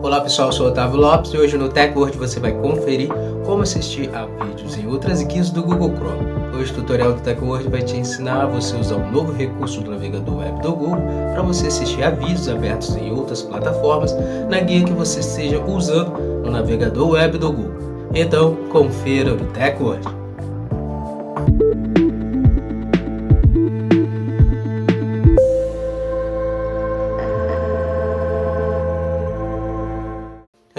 Olá 0.00 0.20
pessoal, 0.20 0.48
eu 0.48 0.52
sou 0.52 0.68
Otávio 0.68 1.00
Lopes 1.00 1.34
e 1.34 1.36
hoje 1.36 1.58
no 1.58 1.68
TechWord 1.68 2.16
você 2.16 2.38
vai 2.38 2.52
conferir 2.52 3.08
como 3.44 3.62
assistir 3.62 4.08
a 4.14 4.26
vídeos 4.44 4.78
em 4.78 4.86
outras 4.86 5.22
guias 5.24 5.50
do 5.50 5.60
Google 5.60 5.92
Chrome. 5.96 6.56
Hoje 6.56 6.70
o 6.70 6.76
tutorial 6.76 7.14
do 7.14 7.20
TechWord 7.20 7.68
vai 7.68 7.82
te 7.82 7.96
ensinar 7.96 8.42
a 8.42 8.46
você 8.46 8.76
usar 8.76 8.94
um 8.94 9.10
novo 9.10 9.32
recurso 9.32 9.80
do 9.80 9.90
navegador 9.90 10.38
web 10.38 10.62
do 10.62 10.72
Google 10.72 11.02
para 11.32 11.42
você 11.42 11.66
assistir 11.66 12.04
a 12.04 12.10
vídeos 12.10 12.48
abertos 12.48 12.94
em 12.94 13.10
outras 13.10 13.42
plataformas 13.42 14.14
na 14.48 14.60
guia 14.60 14.84
que 14.84 14.92
você 14.92 15.18
esteja 15.18 15.60
usando 15.60 16.12
no 16.44 16.50
navegador 16.50 17.10
web 17.10 17.36
do 17.36 17.52
Google. 17.52 18.08
Então, 18.14 18.56
confira 18.70 19.34
no 19.34 19.46
TechWord. 19.46 20.27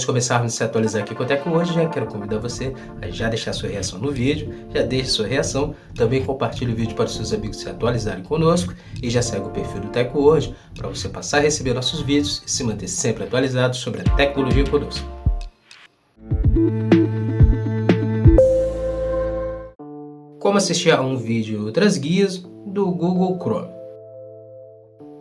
Antes 0.00 0.06
de 0.06 0.12
começarmos 0.12 0.54
a 0.54 0.56
se 0.56 0.64
atualizar 0.64 1.02
aqui 1.02 1.14
com 1.14 1.24
o 1.24 1.26
Teco 1.26 1.50
hoje, 1.50 1.74
já 1.74 1.86
quero 1.86 2.06
convidar 2.06 2.38
você 2.38 2.72
a 3.02 3.10
já 3.10 3.28
deixar 3.28 3.52
sua 3.52 3.68
reação 3.68 3.98
no 3.98 4.10
vídeo, 4.10 4.50
já 4.74 4.80
deixe 4.80 5.10
sua 5.10 5.26
reação, 5.26 5.74
também 5.94 6.24
compartilhe 6.24 6.72
o 6.72 6.74
vídeo 6.74 6.96
para 6.96 7.04
os 7.04 7.14
seus 7.14 7.34
amigos 7.34 7.58
se 7.58 7.68
atualizarem 7.68 8.24
conosco 8.24 8.72
e 9.02 9.10
já 9.10 9.20
segue 9.20 9.44
o 9.44 9.50
perfil 9.50 9.82
do 9.82 9.88
Teco 9.88 10.18
hoje 10.20 10.54
para 10.74 10.88
você 10.88 11.06
passar 11.06 11.36
a 11.36 11.40
receber 11.42 11.74
nossos 11.74 12.00
vídeos 12.00 12.42
e 12.46 12.50
se 12.50 12.64
manter 12.64 12.88
sempre 12.88 13.24
atualizado 13.24 13.76
sobre 13.76 14.00
a 14.00 14.04
tecnologia 14.16 14.64
conosco. 14.64 15.06
Como 20.38 20.56
assistir 20.56 20.92
a 20.92 21.02
um 21.02 21.18
vídeo 21.18 21.60
e 21.60 21.64
outras 21.66 21.98
guias 21.98 22.38
do 22.38 22.90
Google 22.90 23.38
Chrome. 23.38 23.79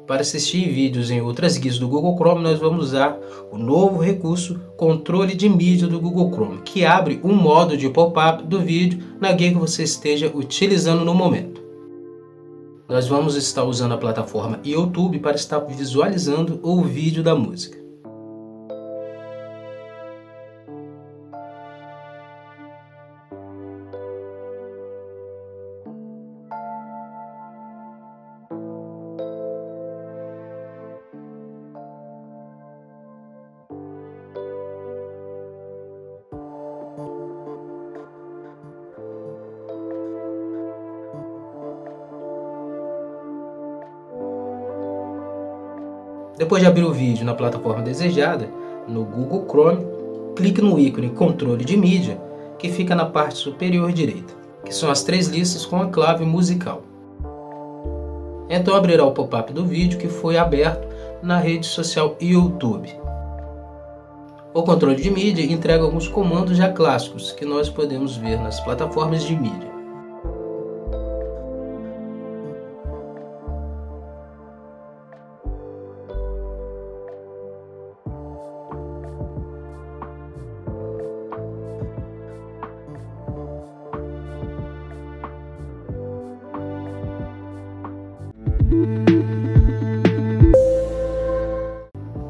Para 0.09 0.21
assistir 0.21 0.67
vídeos 0.71 1.11
em 1.11 1.21
outras 1.21 1.55
guias 1.55 1.77
do 1.77 1.87
Google 1.87 2.15
Chrome, 2.15 2.41
nós 2.41 2.57
vamos 2.57 2.85
usar 2.85 3.15
o 3.51 3.59
novo 3.59 4.01
recurso 4.01 4.59
Controle 4.75 5.35
de 5.35 5.47
Mídia 5.47 5.87
do 5.87 5.99
Google 5.99 6.31
Chrome, 6.31 6.61
que 6.65 6.83
abre 6.83 7.21
um 7.23 7.35
modo 7.35 7.77
de 7.77 7.87
pop-up 7.91 8.43
do 8.43 8.59
vídeo 8.59 9.03
na 9.21 9.31
guia 9.31 9.51
que 9.51 9.59
você 9.59 9.83
esteja 9.83 10.31
utilizando 10.33 11.05
no 11.05 11.13
momento. 11.13 11.61
Nós 12.87 13.07
vamos 13.07 13.35
estar 13.35 13.63
usando 13.63 13.93
a 13.93 13.99
plataforma 13.99 14.59
YouTube 14.65 15.19
para 15.19 15.35
estar 15.35 15.59
visualizando 15.59 16.59
o 16.63 16.81
vídeo 16.81 17.21
da 17.21 17.35
música. 17.35 17.78
Depois 46.39 46.61
de 46.61 46.69
abrir 46.69 46.85
o 46.85 46.93
vídeo 46.93 47.25
na 47.25 47.33
plataforma 47.33 47.81
desejada, 47.83 48.49
no 48.87 49.03
Google 49.03 49.45
Chrome, 49.45 49.85
clique 50.37 50.61
no 50.61 50.79
ícone 50.79 51.09
Controle 51.09 51.65
de 51.65 51.75
mídia, 51.75 52.17
que 52.57 52.69
fica 52.69 52.95
na 52.95 53.05
parte 53.05 53.35
superior 53.35 53.91
direita, 53.91 54.33
que 54.63 54.73
são 54.73 54.89
as 54.89 55.03
três 55.03 55.27
listas 55.27 55.65
com 55.65 55.81
a 55.81 55.87
clave 55.87 56.23
musical. 56.23 56.81
Então 58.49 58.73
abrirá 58.73 59.03
o 59.03 59.11
pop-up 59.11 59.51
do 59.51 59.65
vídeo 59.65 59.99
que 59.99 60.07
foi 60.07 60.37
aberto 60.37 60.87
na 61.21 61.37
rede 61.37 61.65
social 61.65 62.15
YouTube. 62.21 62.89
O 64.53 64.63
controle 64.63 64.95
de 64.95 65.11
mídia 65.11 65.43
entrega 65.43 65.83
alguns 65.83 66.07
comandos 66.07 66.55
já 66.55 66.71
clássicos 66.71 67.33
que 67.33 67.43
nós 67.43 67.69
podemos 67.69 68.15
ver 68.15 68.39
nas 68.39 68.61
plataformas 68.61 69.23
de 69.25 69.35
mídia. 69.35 69.78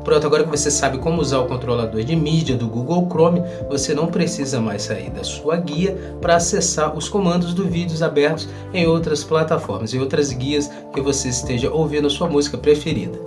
Pronto, 0.04 0.26
agora 0.26 0.44
que 0.44 0.50
você 0.50 0.72
sabe 0.72 0.98
como 0.98 1.22
usar 1.22 1.40
o 1.40 1.48
controlador 1.48 2.04
de 2.04 2.16
mídia 2.16 2.56
do 2.56 2.68
Google 2.68 3.08
Chrome, 3.08 3.44
você 3.70 3.94
não 3.94 4.08
precisa 4.08 4.60
mais 4.60 4.82
sair 4.82 5.12
da 5.12 5.24
sua 5.24 5.56
guia 5.58 5.96
para 6.20 6.36
acessar 6.36 6.98
os 6.98 7.08
comandos 7.08 7.54
do 7.54 7.66
vídeos 7.66 8.02
abertos 8.02 8.50
em 8.74 8.88
outras 8.88 9.24
plataformas 9.24 9.94
e 9.94 10.00
outras 10.00 10.34
guias 10.34 10.68
que 10.94 11.00
você 11.00 11.30
esteja 11.30 11.72
ouvindo 11.72 12.08
a 12.08 12.10
sua 12.10 12.28
música 12.28 12.58
preferida. 12.58 13.20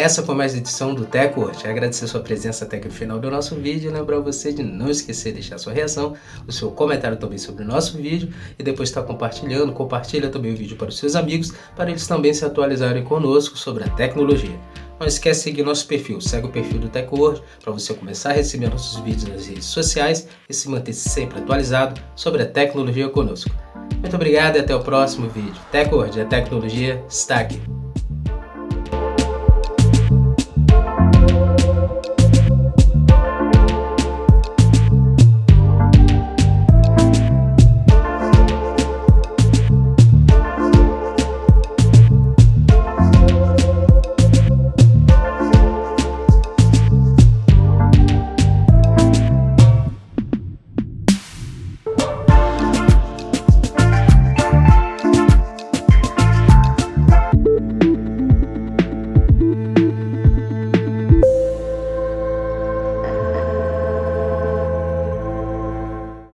Essa 0.00 0.22
foi 0.22 0.34
mais 0.34 0.54
edição 0.54 0.94
do 0.94 1.04
TechWord. 1.04 1.68
Agradecer 1.68 2.06
sua 2.06 2.20
presença 2.20 2.64
até 2.64 2.78
aqui 2.78 2.88
no 2.88 2.94
final 2.94 3.18
do 3.18 3.30
nosso 3.30 3.54
vídeo. 3.56 3.92
Lembrar 3.92 4.18
você 4.20 4.50
de 4.50 4.62
não 4.62 4.88
esquecer 4.88 5.28
de 5.28 5.40
deixar 5.40 5.58
sua 5.58 5.74
reação, 5.74 6.14
o 6.48 6.50
seu 6.50 6.70
comentário 6.70 7.18
também 7.18 7.36
sobre 7.36 7.64
o 7.64 7.66
nosso 7.66 7.98
vídeo 7.98 8.32
e 8.58 8.62
depois 8.62 8.88
estar 8.88 9.02
compartilhando. 9.02 9.74
Compartilha 9.74 10.30
também 10.30 10.54
o 10.54 10.56
vídeo 10.56 10.74
para 10.78 10.88
os 10.88 10.96
seus 10.96 11.14
amigos, 11.14 11.52
para 11.76 11.90
eles 11.90 12.06
também 12.06 12.32
se 12.32 12.46
atualizarem 12.46 13.04
conosco 13.04 13.58
sobre 13.58 13.84
a 13.84 13.90
tecnologia. 13.90 14.58
Não 14.98 15.06
esquece 15.06 15.40
de 15.40 15.44
seguir 15.44 15.64
nosso 15.64 15.86
perfil, 15.86 16.18
segue 16.18 16.46
o 16.46 16.50
perfil 16.50 16.78
do 16.78 16.88
TechWord 16.88 17.42
para 17.62 17.70
você 17.70 17.92
começar 17.92 18.30
a 18.30 18.34
receber 18.34 18.70
nossos 18.70 19.00
vídeos 19.00 19.28
nas 19.28 19.46
redes 19.48 19.66
sociais 19.66 20.26
e 20.48 20.54
se 20.54 20.66
manter 20.70 20.94
sempre 20.94 21.40
atualizado 21.40 22.00
sobre 22.16 22.42
a 22.42 22.46
tecnologia 22.46 23.10
conosco. 23.10 23.50
Muito 23.98 24.16
obrigado 24.16 24.56
e 24.56 24.60
até 24.60 24.74
o 24.74 24.80
próximo 24.80 25.28
vídeo. 25.28 25.60
TechWord, 25.70 26.22
a 26.22 26.24
tecnologia 26.24 27.04
está 27.06 27.40
aqui. 27.40 27.60